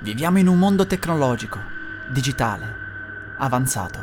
Viviamo 0.00 0.38
in 0.38 0.46
un 0.46 0.56
mondo 0.56 0.86
tecnologico, 0.86 1.58
digitale, 2.12 2.72
avanzato, 3.38 3.98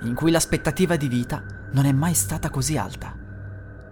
in 0.00 0.16
cui 0.16 0.32
l'aspettativa 0.32 0.96
di 0.96 1.06
vita 1.06 1.44
non 1.70 1.84
è 1.84 1.92
mai 1.92 2.12
stata 2.12 2.50
così 2.50 2.76
alta. 2.76 3.14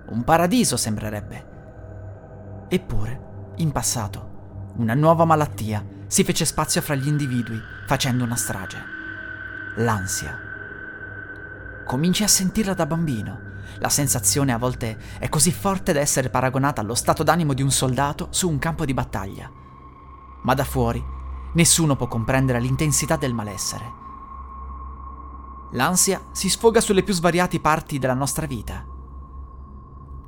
Un 0.07 0.25
paradiso 0.25 0.77
sembrerebbe. 0.77 2.67
Eppure, 2.69 3.53
in 3.59 3.71
passato, 3.71 4.73
una 4.77 4.95
nuova 4.95 5.25
malattia 5.25 5.87
si 6.09 6.25
fece 6.25 6.45
spazio 6.45 6.83
fra 6.83 6.97
gli 6.97 7.07
individui 7.07 7.63
facendo 7.87 8.25
una 8.25 8.37
strage. 8.37 8.83
L'ansia. 9.77 10.37
Cominci 11.87 12.25
a 12.25 12.29
sentirla 12.29 12.75
da 12.75 12.87
bambino. 12.87 13.53
La 13.79 13.89
sensazione 13.89 14.53
a 14.53 14.59
volte 14.59 14.99
è 15.21 15.29
così 15.29 15.53
forte 15.53 15.93
da 15.93 16.01
essere 16.01 16.29
paragonata 16.29 16.81
allo 16.81 16.97
stato 16.97 17.23
d'animo 17.23 17.55
di 17.55 17.63
un 17.63 17.71
soldato 17.71 18.29
su 18.31 18.49
un 18.49 18.59
campo 18.59 18.85
di 18.85 18.95
battaglia. 18.95 19.63
Ma 20.45 20.55
da 20.55 20.65
fuori 20.65 21.13
nessuno 21.55 21.97
può 21.97 22.07
comprendere 22.07 22.61
l'intensità 22.61 23.17
del 23.17 23.35
malessere. 23.35 24.03
L'ansia 25.73 26.23
si 26.33 26.49
sfoga 26.49 26.81
sulle 26.81 27.03
più 27.03 27.13
svariate 27.13 27.61
parti 27.61 27.99
della 27.99 28.15
nostra 28.15 28.47
vita. 28.47 28.87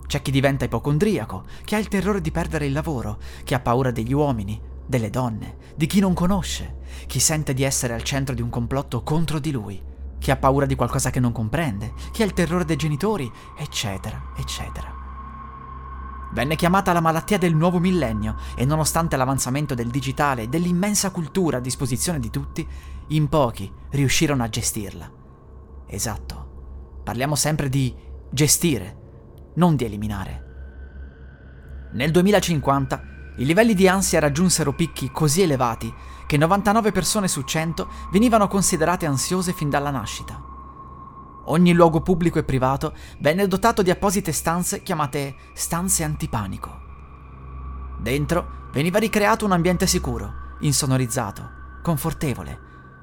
C'è 0.06 0.22
chi 0.22 0.30
diventa 0.30 0.64
ipocondriaco, 0.64 1.44
che 1.64 1.74
ha 1.74 1.78
il 1.78 1.88
terrore 1.88 2.20
di 2.20 2.30
perdere 2.30 2.66
il 2.66 2.72
lavoro, 2.72 3.18
chi 3.44 3.54
ha 3.54 3.60
paura 3.60 3.90
degli 3.90 4.12
uomini, 4.12 4.60
delle 4.86 5.10
donne, 5.10 5.56
di 5.74 5.86
chi 5.86 6.00
non 6.00 6.14
conosce, 6.14 6.78
chi 7.06 7.18
sente 7.18 7.54
di 7.54 7.64
essere 7.64 7.94
al 7.94 8.02
centro 8.02 8.34
di 8.34 8.42
un 8.42 8.50
complotto 8.50 9.02
contro 9.02 9.38
di 9.38 9.50
lui, 9.50 9.82
chi 10.18 10.30
ha 10.30 10.36
paura 10.36 10.66
di 10.66 10.76
qualcosa 10.76 11.10
che 11.10 11.20
non 11.20 11.32
comprende, 11.32 11.92
chi 12.12 12.22
ha 12.22 12.24
il 12.24 12.32
terrore 12.32 12.64
dei 12.64 12.76
genitori, 12.76 13.30
eccetera, 13.56 14.32
eccetera. 14.36 14.95
Venne 16.36 16.54
chiamata 16.54 16.92
la 16.92 17.00
malattia 17.00 17.38
del 17.38 17.54
nuovo 17.54 17.78
millennio 17.78 18.36
e 18.56 18.66
nonostante 18.66 19.16
l'avanzamento 19.16 19.72
del 19.72 19.88
digitale 19.88 20.42
e 20.42 20.48
dell'immensa 20.48 21.10
cultura 21.10 21.56
a 21.56 21.60
disposizione 21.60 22.20
di 22.20 22.28
tutti, 22.28 22.68
in 23.08 23.26
pochi 23.30 23.72
riuscirono 23.92 24.42
a 24.42 24.48
gestirla. 24.50 25.10
Esatto, 25.86 27.00
parliamo 27.02 27.36
sempre 27.36 27.70
di 27.70 27.94
gestire, 28.28 29.52
non 29.54 29.76
di 29.76 29.86
eliminare. 29.86 30.44
Nel 31.92 32.10
2050 32.10 33.02
i 33.38 33.46
livelli 33.46 33.72
di 33.72 33.88
ansia 33.88 34.20
raggiunsero 34.20 34.74
picchi 34.74 35.10
così 35.10 35.40
elevati 35.40 35.90
che 36.26 36.36
99 36.36 36.92
persone 36.92 37.28
su 37.28 37.44
100 37.44 37.88
venivano 38.12 38.46
considerate 38.46 39.06
ansiose 39.06 39.54
fin 39.54 39.70
dalla 39.70 39.90
nascita. 39.90 40.55
Ogni 41.48 41.72
luogo 41.72 42.00
pubblico 42.00 42.38
e 42.38 42.44
privato 42.44 42.94
venne 43.20 43.46
dotato 43.46 43.82
di 43.82 43.90
apposite 43.90 44.32
stanze 44.32 44.82
chiamate 44.82 45.34
stanze 45.52 46.02
antipanico. 46.02 46.84
Dentro 48.00 48.68
veniva 48.72 48.98
ricreato 48.98 49.44
un 49.44 49.52
ambiente 49.52 49.86
sicuro, 49.86 50.32
insonorizzato, 50.60 51.50
confortevole, 51.82 52.60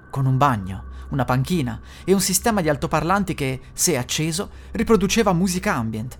con 0.09 0.25
un 0.25 0.37
bagno, 0.37 0.85
una 1.09 1.25
panchina 1.25 1.79
e 2.03 2.13
un 2.13 2.19
sistema 2.19 2.61
di 2.61 2.69
altoparlanti 2.69 3.33
che, 3.33 3.61
se 3.71 3.97
acceso, 3.97 4.49
riproduceva 4.71 5.31
musica 5.31 5.75
ambient. 5.75 6.19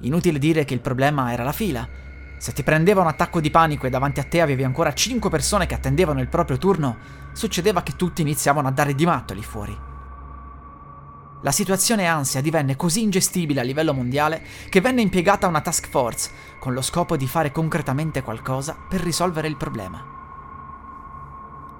Inutile 0.00 0.38
dire 0.38 0.64
che 0.64 0.74
il 0.74 0.80
problema 0.80 1.32
era 1.32 1.44
la 1.44 1.52
fila, 1.52 1.86
se 2.38 2.52
ti 2.52 2.62
prendeva 2.62 3.02
un 3.02 3.08
attacco 3.08 3.40
di 3.40 3.50
panico 3.50 3.86
e 3.86 3.90
davanti 3.90 4.20
a 4.20 4.24
te 4.24 4.40
avevi 4.40 4.64
ancora 4.64 4.94
5 4.94 5.28
persone 5.28 5.66
che 5.66 5.74
attendevano 5.74 6.20
il 6.20 6.28
proprio 6.28 6.56
turno, 6.56 6.96
succedeva 7.32 7.82
che 7.82 7.96
tutti 7.96 8.22
iniziavano 8.22 8.68
a 8.68 8.72
dare 8.72 8.94
di 8.94 9.04
matto 9.04 9.34
lì 9.34 9.42
fuori. 9.42 9.87
La 11.42 11.52
situazione 11.52 12.06
ansia 12.06 12.40
divenne 12.40 12.74
così 12.74 13.02
ingestibile 13.02 13.60
a 13.60 13.62
livello 13.62 13.94
mondiale 13.94 14.42
che 14.68 14.80
venne 14.80 15.02
impiegata 15.02 15.46
una 15.46 15.60
task 15.60 15.88
force 15.88 16.30
con 16.58 16.72
lo 16.72 16.82
scopo 16.82 17.16
di 17.16 17.28
fare 17.28 17.52
concretamente 17.52 18.22
qualcosa 18.22 18.76
per 18.88 19.00
risolvere 19.00 19.46
il 19.46 19.56
problema. 19.56 20.16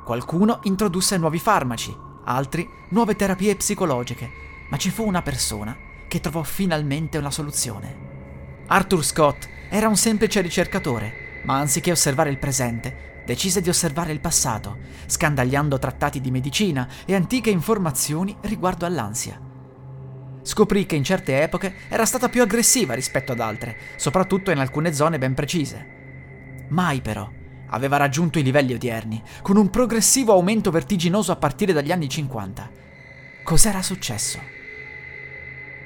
Qualcuno 0.05 0.61
introdusse 0.63 1.17
nuovi 1.17 1.41
farmaci, 1.41 1.95
altri 2.25 2.69
nuove 2.91 3.17
terapie 3.17 3.57
psicologiche, 3.57 4.31
ma 4.71 4.77
ci 4.77 4.91
fu 4.91 5.05
una 5.05 5.23
persona 5.23 5.77
che 6.07 6.21
trovò 6.21 6.45
finalmente 6.45 7.19
una 7.19 7.31
soluzione. 7.33 8.65
Arthur 8.69 9.05
Scott 9.05 9.49
era 9.69 9.89
un 9.89 9.97
semplice 9.97 10.41
ricercatore, 10.41 11.41
ma 11.45 11.59
anziché 11.59 11.91
osservare 11.91 12.31
il 12.31 12.39
presente, 12.39 13.23
decise 13.27 13.61
di 13.61 13.69
osservare 13.69 14.13
il 14.13 14.21
passato, 14.21 14.79
scandagliando 15.07 15.79
trattati 15.79 16.21
di 16.21 16.31
medicina 16.31 16.89
e 17.05 17.15
antiche 17.15 17.51
informazioni 17.51 18.37
riguardo 18.43 18.87
all'ansia. 18.87 19.48
Scoprì 20.49 20.87
che 20.87 20.97
in 20.97 21.05
certe 21.05 21.43
epoche 21.43 21.75
era 21.91 22.07
stata 22.07 22.31
più 22.31 22.41
aggressiva 22.41 22.95
rispetto 22.95 23.33
ad 23.33 23.41
altre, 23.41 23.77
soprattutto 23.97 24.51
in 24.51 24.57
alcune 24.57 24.95
zone 24.95 25.19
ben 25.19 25.35
precise. 25.35 26.65
Mai 26.69 27.03
però 27.03 27.31
aveva 27.67 27.99
raggiunto 27.99 28.39
i 28.39 28.43
livelli 28.43 28.73
odierni, 28.73 29.23
con 29.43 29.59
un 29.59 29.69
progressivo 29.69 30.33
aumento 30.33 30.71
vertiginoso 30.71 31.33
a 31.33 31.37
partire 31.37 31.75
dagli 31.75 31.93
anni 31.93 32.09
50. 32.09 32.71
Cos'era 33.45 33.83
successo? 33.83 34.41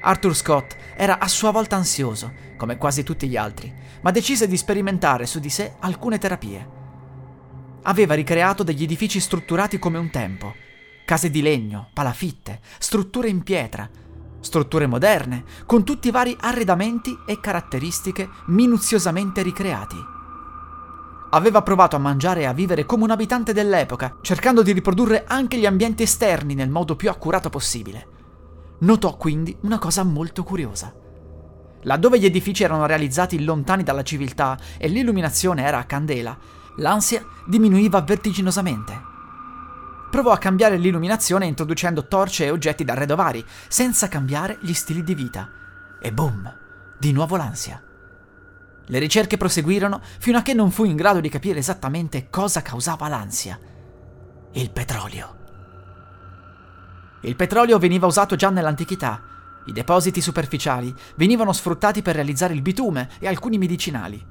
Arthur 0.00 0.36
Scott 0.36 0.76
era 0.94 1.18
a 1.18 1.26
sua 1.26 1.50
volta 1.50 1.74
ansioso, 1.74 2.32
come 2.56 2.76
quasi 2.76 3.02
tutti 3.02 3.26
gli 3.26 3.36
altri, 3.36 3.74
ma 4.02 4.12
decise 4.12 4.46
di 4.46 4.56
sperimentare 4.56 5.26
su 5.26 5.40
di 5.40 5.50
sé 5.50 5.72
alcune 5.80 6.18
terapie. 6.18 6.68
Aveva 7.82 8.14
ricreato 8.14 8.62
degli 8.62 8.84
edifici 8.84 9.18
strutturati 9.18 9.80
come 9.80 9.98
un 9.98 10.10
tempo, 10.10 10.54
case 11.04 11.30
di 11.30 11.42
legno, 11.42 11.90
palafitte, 11.92 12.60
strutture 12.78 13.28
in 13.28 13.42
pietra, 13.42 13.90
strutture 14.42 14.86
moderne, 14.86 15.44
con 15.64 15.84
tutti 15.84 16.08
i 16.08 16.10
vari 16.10 16.36
arredamenti 16.38 17.18
e 17.24 17.40
caratteristiche 17.40 18.28
minuziosamente 18.46 19.40
ricreati. 19.40 19.96
Aveva 21.30 21.62
provato 21.62 21.96
a 21.96 21.98
mangiare 21.98 22.42
e 22.42 22.44
a 22.44 22.52
vivere 22.52 22.84
come 22.84 23.04
un 23.04 23.10
abitante 23.10 23.54
dell'epoca, 23.54 24.16
cercando 24.20 24.62
di 24.62 24.72
riprodurre 24.72 25.24
anche 25.26 25.56
gli 25.56 25.64
ambienti 25.64 26.02
esterni 26.02 26.54
nel 26.54 26.68
modo 26.68 26.94
più 26.94 27.08
accurato 27.08 27.48
possibile. 27.48 28.06
Notò 28.80 29.16
quindi 29.16 29.56
una 29.62 29.78
cosa 29.78 30.02
molto 30.02 30.42
curiosa. 30.42 30.92
Laddove 31.84 32.18
gli 32.18 32.26
edifici 32.26 32.64
erano 32.64 32.84
realizzati 32.84 33.42
lontani 33.42 33.82
dalla 33.82 34.02
civiltà 34.02 34.58
e 34.76 34.88
l'illuminazione 34.88 35.64
era 35.64 35.78
a 35.78 35.84
candela, 35.84 36.36
l'ansia 36.76 37.24
diminuiva 37.46 38.02
vertiginosamente. 38.02 39.10
Provò 40.12 40.30
a 40.30 40.36
cambiare 40.36 40.76
l'illuminazione 40.76 41.46
introducendo 41.46 42.06
torce 42.06 42.44
e 42.44 42.50
oggetti 42.50 42.84
d'arredo 42.84 43.16
vari, 43.16 43.42
senza 43.66 44.08
cambiare 44.08 44.58
gli 44.60 44.74
stili 44.74 45.02
di 45.02 45.14
vita. 45.14 45.48
E 45.98 46.12
boom! 46.12 46.54
Di 46.98 47.12
nuovo 47.12 47.36
l'ansia. 47.36 47.82
Le 48.84 48.98
ricerche 48.98 49.38
proseguirono 49.38 50.02
fino 50.18 50.36
a 50.36 50.42
che 50.42 50.52
non 50.52 50.70
fu 50.70 50.84
in 50.84 50.96
grado 50.96 51.20
di 51.20 51.30
capire 51.30 51.60
esattamente 51.60 52.28
cosa 52.28 52.60
causava 52.60 53.08
l'ansia. 53.08 53.58
Il 54.52 54.70
petrolio. 54.70 55.36
Il 57.22 57.34
petrolio 57.34 57.78
veniva 57.78 58.06
usato 58.06 58.36
già 58.36 58.50
nell'antichità. 58.50 59.22
I 59.64 59.72
depositi 59.72 60.20
superficiali 60.20 60.94
venivano 61.14 61.54
sfruttati 61.54 62.02
per 62.02 62.16
realizzare 62.16 62.52
il 62.52 62.60
bitume 62.60 63.08
e 63.18 63.28
alcuni 63.28 63.56
medicinali. 63.56 64.22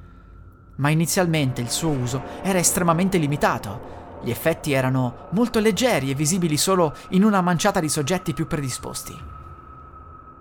Ma 0.76 0.90
inizialmente 0.92 1.60
il 1.60 1.72
suo 1.72 1.90
uso 1.90 2.22
era 2.44 2.60
estremamente 2.60 3.18
limitato. 3.18 4.01
Gli 4.24 4.30
effetti 4.30 4.72
erano 4.72 5.28
molto 5.32 5.60
leggeri 5.60 6.12
e 6.12 6.16
visibili 6.16 6.58
solo 6.58 6.96
in 7.10 7.24
una 7.24 7.42
manciata 7.42 7.80
di 7.80 7.90
soggetti 7.90 8.34
più 8.34 8.46
predisposti. 8.48 9.18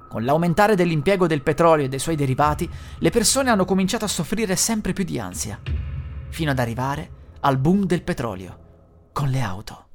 Con 0.09 0.25
l'aumentare 0.25 0.75
dell'impiego 0.75 1.27
del 1.27 1.43
petrolio 1.43 1.87
e 1.87 1.89
dei 1.89 1.99
suoi 1.99 2.17
derivati, 2.17 2.69
le 2.99 3.11
persone 3.11 3.49
hanno 3.49 3.65
cominciato 3.65 4.05
a 4.05 4.09
soffrire 4.09 4.57
sempre 4.57 4.93
più 4.93 5.05
di 5.05 5.19
ansia, 5.19 5.59
fino 6.29 6.51
ad 6.51 6.59
arrivare 6.59 7.11
al 7.41 7.59
boom 7.59 7.85
del 7.85 8.03
petrolio, 8.03 8.59
con 9.13 9.29
le 9.29 9.41
auto. 9.41 9.87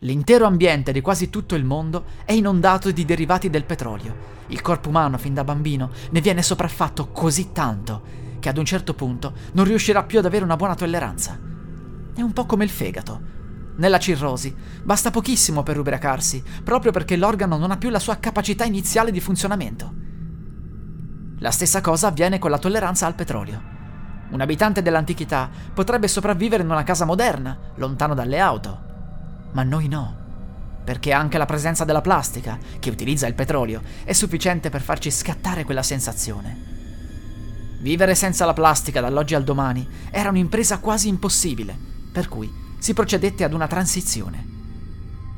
L'intero 0.00 0.46
ambiente 0.46 0.92
di 0.92 1.00
quasi 1.00 1.30
tutto 1.30 1.54
il 1.54 1.64
mondo 1.64 2.04
è 2.24 2.32
inondato 2.32 2.90
di 2.90 3.04
derivati 3.04 3.48
del 3.48 3.64
petrolio. 3.64 4.38
Il 4.48 4.60
corpo 4.60 4.88
umano, 4.88 5.18
fin 5.18 5.34
da 5.34 5.44
bambino, 5.44 5.90
ne 6.10 6.20
viene 6.20 6.42
sopraffatto 6.42 7.08
così 7.10 7.52
tanto 7.52 8.02
che 8.40 8.48
ad 8.48 8.58
un 8.58 8.64
certo 8.64 8.94
punto 8.94 9.32
non 9.52 9.66
riuscirà 9.66 10.02
più 10.02 10.18
ad 10.18 10.24
avere 10.24 10.44
una 10.44 10.56
buona 10.56 10.74
tolleranza. 10.74 11.49
È 12.14 12.20
un 12.20 12.32
po' 12.32 12.46
come 12.46 12.64
il 12.64 12.70
fegato. 12.70 13.38
Nella 13.76 13.98
cirrosi 13.98 14.54
basta 14.82 15.10
pochissimo 15.10 15.62
per 15.62 15.78
ubriacarsi, 15.78 16.42
proprio 16.62 16.92
perché 16.92 17.16
l'organo 17.16 17.56
non 17.56 17.70
ha 17.70 17.78
più 17.78 17.88
la 17.88 17.98
sua 17.98 18.16
capacità 18.16 18.64
iniziale 18.64 19.10
di 19.10 19.20
funzionamento. 19.20 19.94
La 21.38 21.50
stessa 21.50 21.80
cosa 21.80 22.08
avviene 22.08 22.38
con 22.38 22.50
la 22.50 22.58
tolleranza 22.58 23.06
al 23.06 23.14
petrolio. 23.14 23.62
Un 24.30 24.40
abitante 24.40 24.82
dell'antichità 24.82 25.48
potrebbe 25.72 26.08
sopravvivere 26.08 26.62
in 26.62 26.70
una 26.70 26.82
casa 26.82 27.06
moderna, 27.06 27.58
lontano 27.76 28.14
dalle 28.14 28.38
auto. 28.38 28.80
Ma 29.52 29.62
noi 29.62 29.88
no, 29.88 30.16
perché 30.84 31.12
anche 31.12 31.38
la 31.38 31.46
presenza 31.46 31.84
della 31.84 32.02
plastica, 32.02 32.58
che 32.78 32.90
utilizza 32.90 33.26
il 33.26 33.34
petrolio, 33.34 33.80
è 34.04 34.12
sufficiente 34.12 34.68
per 34.68 34.82
farci 34.82 35.10
scattare 35.10 35.64
quella 35.64 35.82
sensazione. 35.82 36.68
Vivere 37.80 38.14
senza 38.14 38.44
la 38.44 38.52
plastica 38.52 39.00
dall'oggi 39.00 39.34
al 39.34 39.44
domani 39.44 39.88
era 40.10 40.28
un'impresa 40.28 40.80
quasi 40.80 41.08
impossibile, 41.08 41.89
per 42.10 42.28
cui 42.28 42.52
si 42.78 42.94
procedette 42.94 43.44
ad 43.44 43.52
una 43.52 43.66
transizione. 43.66 44.58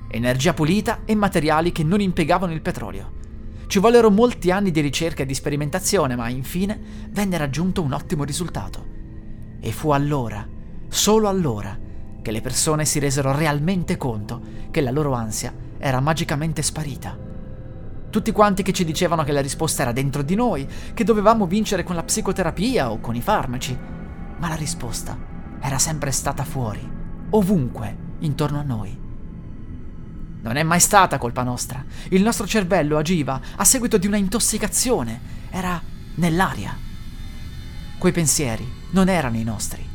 Energia 0.09 0.55
pulita 0.55 1.01
e 1.05 1.15
materiali 1.15 1.73
che 1.73 1.83
non 1.83 2.01
impiegavano 2.01 2.53
il 2.53 2.61
petrolio. 2.61 3.21
Ci 3.67 3.79
vollero 3.79 4.11
molti 4.11 4.51
anni 4.51 4.71
di 4.71 4.81
ricerca 4.81 5.23
e 5.23 5.27
di 5.27 5.35
sperimentazione, 5.35 6.15
ma 6.15 6.29
infine 6.29 7.09
venne 7.11 7.39
raggiunto 7.39 7.83
un 7.83 7.93
ottimo 7.93 8.23
risultato. 8.23 8.87
E 9.59 9.73
fu 9.73 9.91
allora, 9.91 10.47
solo 10.89 11.29
allora, 11.29 11.79
che 12.21 12.31
le 12.31 12.41
persone 12.41 12.85
si 12.85 12.99
resero 12.99 13.35
realmente 13.35 13.97
conto 13.97 14.41
che 14.71 14.81
la 14.81 14.91
loro 14.91 15.13
ansia 15.13 15.53
era 15.79 16.01
magicamente 16.01 16.63
sparita. 16.63 17.19
Tutti 18.11 18.31
quanti 18.31 18.63
che 18.63 18.73
ci 18.73 18.85
dicevano 18.85 19.25
che 19.25 19.33
la 19.33 19.41
risposta 19.41 19.83
era 19.83 19.93
dentro 19.93 20.23
di 20.23 20.35
noi, 20.35 20.69
che 20.93 21.05
dovevamo 21.05 21.47
vincere 21.47 21.83
con 21.83 21.97
la 21.97 22.03
psicoterapia 22.03 22.91
o 22.91 23.01
con 23.01 23.17
i 23.17 23.23
farmaci, 23.23 23.77
ma 24.37 24.49
la 24.49 24.55
risposta 24.55 25.32
era 25.65 25.79
sempre 25.79 26.11
stata 26.11 26.43
fuori, 26.43 26.87
ovunque, 27.31 27.97
intorno 28.19 28.59
a 28.59 28.63
noi. 28.63 28.99
Non 30.43 30.57
è 30.57 30.63
mai 30.65 30.81
stata 30.81 31.19
colpa 31.19 31.45
nostra. 31.45 31.85
Il 32.09 32.23
nostro 32.23 32.49
cervello 32.49 32.99
agiva 32.99 33.41
a 33.55 33.65
seguito 33.65 33.97
di 33.97 34.09
una 34.09 34.17
intossicazione. 34.17 35.21
Era 35.51 35.81
nell'aria. 36.17 36.77
Quei 37.97 38.13
pensieri 38.13 38.69
non 38.91 39.09
erano 39.09 39.37
i 39.37 39.45
nostri. 39.45 39.89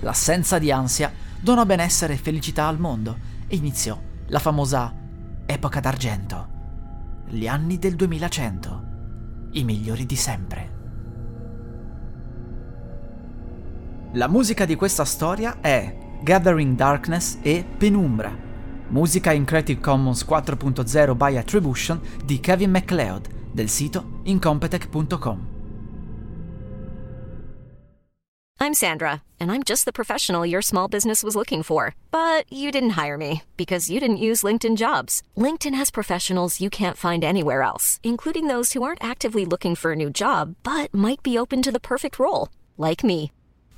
L'assenza 0.00 0.58
di 0.58 0.72
ansia 0.72 1.12
donò 1.38 1.66
benessere 1.66 2.14
e 2.14 2.16
felicità 2.16 2.66
al 2.66 2.80
mondo 2.80 3.18
e 3.46 3.56
iniziò 3.56 4.00
la 4.28 4.38
famosa 4.38 4.94
epoca 5.44 5.80
d'argento. 5.80 6.48
Gli 7.28 7.46
anni 7.46 7.78
del 7.78 7.94
2100. 7.94 8.86
I 9.52 9.64
migliori 9.64 10.06
di 10.06 10.16
sempre. 10.16 10.77
La 14.12 14.26
musica 14.26 14.64
di 14.64 14.74
questa 14.74 15.04
storia 15.04 15.58
è 15.60 15.94
Gathering 16.22 16.74
Darkness 16.74 17.38
e 17.42 17.64
Penumbra 17.76 18.46
musica 18.88 19.32
in 19.32 19.44
Creative 19.44 19.80
Commons 19.80 20.24
4.0 20.24 21.14
by 21.14 21.36
Attribution 21.36 22.00
di 22.24 22.40
Kevin 22.40 22.70
MacLeod 22.70 23.28
del 23.52 23.68
sito 23.68 24.20
incompetech.com. 24.24 25.56
I'm 28.60 28.74
Sandra, 28.74 29.22
and 29.38 29.52
I'm 29.52 29.62
just 29.62 29.84
the 29.84 29.92
professional 29.92 30.44
your 30.44 30.62
small 30.62 30.88
business 30.88 31.22
was 31.22 31.36
looking 31.36 31.62
for. 31.62 31.94
But 32.10 32.50
you 32.50 32.70
didn't 32.70 32.98
hire 32.98 33.16
me 33.16 33.42
because 33.56 33.90
you 33.90 34.00
didn't 34.00 34.16
use 34.16 34.42
LinkedIn 34.42 34.76
jobs. 34.76 35.22
LinkedIn 35.36 35.74
has 35.74 35.90
professionals 35.90 36.60
you 36.60 36.70
can't 36.70 36.96
find 36.96 37.22
anywhere 37.22 37.62
else, 37.62 38.00
including 38.02 38.48
those 38.48 38.72
who 38.72 38.82
aren't 38.82 39.02
actively 39.02 39.44
looking 39.44 39.74
for 39.74 39.92
a 39.92 39.96
new 39.96 40.10
job 40.10 40.56
but 40.64 40.92
might 40.92 41.22
be 41.22 41.38
open 41.38 41.62
to 41.62 41.70
the 41.70 41.80
perfect 41.80 42.18
role, 42.18 42.48
like 42.76 43.04
me. 43.04 43.30